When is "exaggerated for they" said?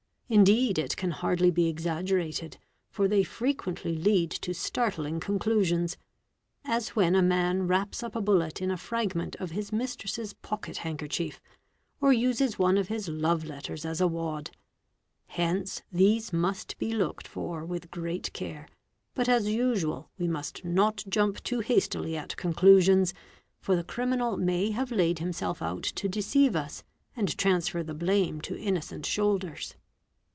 1.67-3.21